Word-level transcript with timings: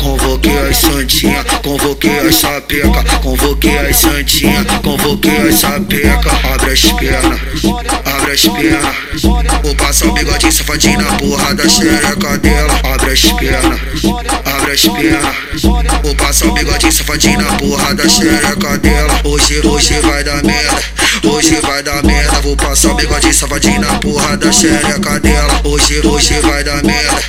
Convoquei 0.00 0.68
as 0.68 0.76
santinha, 0.76 1.44
convoquei 1.64 2.18
as 2.20 2.36
sapeca, 2.36 3.04
convoquei 3.20 3.78
as 3.78 3.96
santinha, 3.96 4.64
convoquei 4.84 5.48
as 5.48 5.56
sapeca. 5.56 6.30
Abre 6.54 6.72
as 6.72 6.82
pernas, 6.82 7.64
abre 8.04 8.32
as 8.32 8.42
pernas. 8.42 9.22
Vou 9.62 9.74
passar 9.74 10.06
o 10.06 10.12
bigodinho 10.12 10.52
safadinho 10.52 11.00
na 11.00 11.16
porra 11.16 11.54
da 11.54 11.68
xereca 11.68 12.38
dela. 12.38 12.80
Abre 12.94 13.10
as 13.10 13.22
pernas, 13.22 14.00
abre 14.44 14.72
as 14.72 14.82
pernas. 14.82 15.91
Vou 16.32 16.38
passar 16.38 16.46
o 16.46 16.54
bigodinho 16.54 16.92
safadinho 16.92 17.42
na 17.42 17.52
porra 17.58 17.94
da 17.94 18.08
xereca 18.08 18.78
dela. 18.78 19.20
Hoje, 19.22 19.60
hoje 19.66 20.00
vai 20.00 20.24
dar 20.24 20.42
merda, 20.42 20.82
hoje 21.24 21.60
vai 21.60 21.82
dar 21.82 22.02
merda. 22.02 22.40
Vou 22.40 22.56
passar 22.56 22.92
o 22.92 22.94
bigodinho 22.94 23.34
safadinho 23.34 23.80
na 23.82 23.98
porra 23.98 24.34
da 24.38 24.50
xereca 24.50 25.20
dela. 25.20 25.60
Hoje, 25.62 26.00
hoje 26.06 26.40
vai 26.40 26.64
dar 26.64 26.82
merda, 26.82 27.22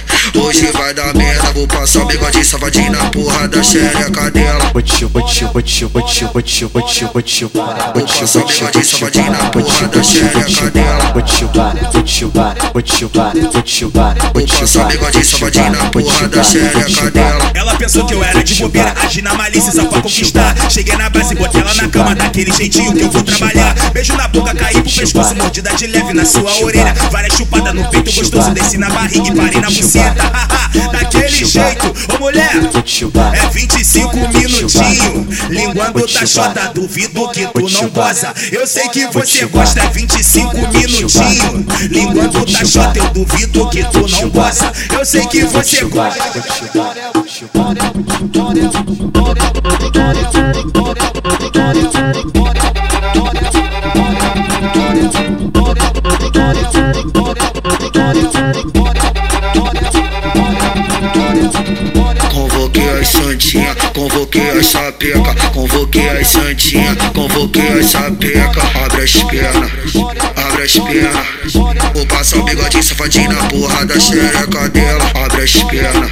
vai 0.84 0.94
dar 0.94 1.14
merda. 1.16 1.52
Vou 1.54 1.68
passar 1.68 2.02
o 2.02 2.06
bigodinho 2.06 2.44
safadinho 2.44 2.92
na 2.92 3.10
porra 3.10 3.48
da 3.48 3.64
xereca 3.64 4.30
dela. 4.32 4.66
Botiu, 4.74 5.08
botiu, 5.08 5.48
botiu, 5.50 5.90
botiu, 5.90 6.30
botiu, 6.30 6.70
botiu, 6.70 6.70
botiu, 6.70 7.10
botiu, 7.10 7.50
botiu, 7.50 8.28
bigodinho 8.50 8.86
safadinho 8.86 9.32
na 9.32 9.50
porra 9.50 9.88
da 9.88 10.04
xereca 10.04 10.72
dela. 10.72 11.12
botiu, 11.14 11.48
botiu, 11.48 12.32
botiu, 12.74 13.10
botiu, 13.54 13.92
Vou 14.34 14.48
passar 14.60 14.86
o 14.86 14.88
bigodinho 14.88 15.26
safadinho 15.26 15.72
na 15.72 15.90
porra 15.90 16.28
da 16.28 16.44
xereca 16.44 17.12
dela. 17.12 17.52
Ela 17.54 17.76
pensou 17.76 18.06
que 18.06 18.14
eu 18.14 18.24
era 18.24 18.44
de 18.44 18.56
bobeira, 18.56 18.94
agi 19.04 19.22
na 19.22 19.34
malícia 19.36 19.72
só 19.72 19.86
pra 19.86 20.02
conquistar. 20.02 20.56
Cheguei 20.70 20.98
na 20.98 21.10
base, 21.10 21.34
botei 21.36 21.62
ela 21.62 21.74
na 21.76 21.88
cama, 21.88 22.14
daquele 22.14 22.52
jeitinho 22.52 22.94
que 22.94 23.04
eu 23.04 23.12
vou 23.12 23.24
trabalhar. 23.24 23.74
Beijo 23.94 24.18
na 24.18 24.28
boca, 24.28 24.54
caí 24.54 24.82
pro 24.82 24.92
pescoço, 24.92 25.36
mordida 25.36 25.74
de 25.76 25.88
leve 25.88 26.14
na 26.14 26.26
sua 26.26 26.52
orelha. 26.62 26.94
Várias 27.10 27.36
chupadas 27.36 27.74
no 27.74 27.90
peito, 27.90 28.12
gostoso, 28.12 28.52
desci 28.52 28.78
na 28.78 28.90
barriga 28.90 29.30
e 29.30 29.36
parei 29.36 29.62
na 29.62 29.68
buceta. 29.70 30.73
É 33.34 33.50
25 33.50 34.16
minutinho. 34.16 35.28
Linguando 35.50 36.06
da 36.06 36.26
chota, 36.28 36.72
duvido 36.76 37.28
que 37.30 37.48
tu 37.48 37.68
não 37.68 37.90
goza. 37.90 38.32
Eu 38.52 38.68
sei 38.68 38.88
que 38.90 39.08
você 39.08 39.46
gosta, 39.48 39.80
é 39.80 39.88
25 39.88 40.56
minutinho. 40.72 41.66
Linguando 41.90 42.46
da 42.46 42.66
chota, 42.66 43.00
eu 43.00 43.10
duvido 43.10 43.70
que 43.70 43.84
tu 43.86 44.08
não 44.08 44.30
goza. 44.30 44.72
Eu 44.92 45.04
sei 45.04 45.26
que 45.26 45.44
você 45.46 45.86
gosta. 45.86 46.24
Convoquei 64.04 64.50
as 64.60 64.68
sapeca, 64.68 65.36
convoquei 65.54 66.10
as 66.10 66.28
santinha, 66.28 66.96
convoquei 67.14 67.80
as 67.80 67.86
sapeca. 67.92 68.62
Abre 68.84 69.04
as 69.04 69.14
pernas, 69.14 69.72
abre 70.36 70.64
as 70.64 70.74
pernas. 70.74 71.54
Vou 71.94 72.06
passar 72.08 72.38
o 72.38 72.44
bigodinho 72.44 72.84
safadinho 72.84 73.32
na 73.32 73.44
porra 73.48 73.86
da 73.86 74.00
xereca 74.00 74.70
dela. 74.70 75.12
Abre 75.24 75.44
as 75.44 75.54
pernas, 75.54 76.12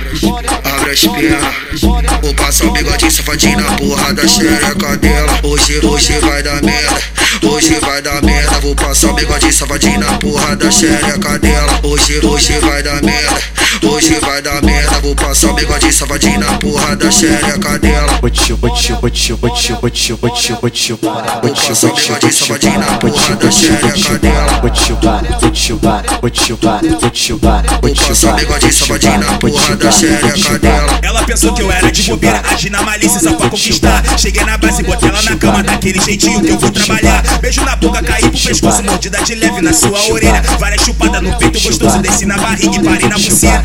abre 0.63 0.91
as 0.91 1.01
pernas. 1.01 1.81
Vou 2.21 2.33
passar 2.33 2.65
o 2.65 2.71
bigodinho 2.71 3.11
safadinho 3.11 3.59
na 3.59 3.71
porra 3.75 4.13
da 4.13 4.27
xereca 4.27 4.97
dela. 4.97 5.39
Hoje, 5.43 5.85
hoje 5.85 6.13
vai 6.19 6.43
dar 6.43 6.63
merda, 6.63 7.01
hoje 7.43 7.73
vai 7.81 8.01
dar 8.01 8.21
merda. 8.23 8.59
Vou 8.61 8.75
passar 8.75 9.09
o 9.09 9.13
bigodinho 9.13 9.53
safadinho 9.53 9.99
na 9.99 10.17
porra 10.17 10.55
da 10.55 10.71
xereca 10.71 11.37
dela. 11.39 11.79
Hoje, 11.83 12.25
hoje 12.25 12.53
vai 12.59 12.81
dar 12.83 13.03
merda, 13.03 13.41
hoje 13.83 14.19
vai 14.19 14.41
dar 14.41 14.61
merda. 14.61 14.99
Vou 15.01 15.15
passar 15.15 15.49
o 15.49 15.53
bigodinho 15.53 15.93
safadinho 15.93 16.39
na 16.39 16.57
porra 16.57 16.95
da 16.95 17.11
xereca 17.11 17.79
dela. 17.79 18.17
botiu, 18.21 18.57
botiu, 18.57 18.95
botiu, 18.97 19.37
botiu, 19.37 19.77
botiu, 19.77 20.17
botiu, 20.17 20.57
botiu, 20.57 20.97
botiu, 20.97 20.99
o 21.01 21.93
bigodinho 21.93 22.33
safadinho 22.33 22.79
na 22.79 22.97
porra 22.97 23.35
da 23.35 23.51
xereca 23.51 24.19
dela. 24.19 24.59
botiu, 24.61 24.95
botiu, 24.95 25.77
botiu, 26.21 26.57
botiu, 27.01 27.39
Vou 27.81 27.95
passar 27.95 28.33
o 28.33 28.35
bigodinho 28.35 28.73
safadinho 28.73 29.19
na 29.19 29.37
porra 29.37 29.75
da 29.75 29.91
xereca 29.91 30.59
dela. 30.59 30.99
Ela 31.01 31.23
pensou 31.23 31.53
que 31.53 31.61
eu 31.61 31.71
era 31.71 31.91
de 31.91 32.03
bobeira, 32.03 32.41
agi 32.51 32.69
na 32.69 32.81
malícia 32.81 33.19
só 33.19 33.33
pra 33.33 33.49
conquistar. 33.49 34.03
Cheguei 34.17 34.43
na 34.43 34.57
base, 34.57 34.83
botei 34.83 35.09
ela 35.09 35.21
na 35.21 35.35
cama, 35.35 35.63
daquele 35.63 35.99
jeitinho 35.99 36.41
que 36.41 36.49
eu 36.49 36.59
vou 36.59 36.71
trabalhar. 36.71 37.23
Beijo 37.39 37.63
na 37.63 37.75
boca, 37.75 38.03
caí 38.03 38.21
pro 38.21 38.39
pescoço, 38.39 38.83
mordida 38.83 39.21
de 39.23 39.35
leve 39.35 39.61
na 39.61 39.73
sua 39.73 39.99
orelha. 40.11 40.41
Várias 40.59 40.81
chupadas 40.83 41.21
no 41.21 41.37
peito, 41.37 41.59
gostoso, 41.59 41.99
desci 41.99 42.25
na 42.25 42.37
barriga 42.37 42.75
e 42.75 42.83
parei 42.83 43.07
na 43.07 43.15
buceta. 43.15 43.60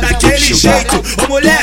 Daquele 0.00 0.54
jeito, 0.54 1.02
ô 1.24 1.28
mulher, 1.28 1.60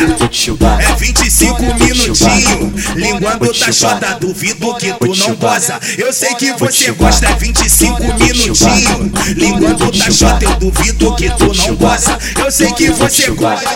é 0.80 0.96
25 0.96 1.62
minutinho. 1.62 2.74
Linguando 2.96 3.54
da 3.54 3.72
chota, 3.72 4.18
duvido 4.20 4.76
que 4.76 4.94
tu 4.94 5.16
não 5.16 5.36
goza. 5.36 5.80
Eu 5.98 6.12
sei 6.12 6.36
que 6.36 6.54
você 6.54 6.92
gosta, 6.92 7.28
é 7.28 7.34
25 7.36 8.02
minutinho. 8.16 9.12
Linguando 9.36 9.92
da 9.92 10.12
chota, 10.12 10.46
eu 10.46 10.56
duvido 10.56 11.16
que 11.16 11.30
tu 11.30 11.54
não 11.54 11.76
goza. 11.76 12.18
Eu 12.38 12.52
sei 12.52 12.72
que 12.74 12.90
você 12.90 13.32
gosta. 13.32 13.70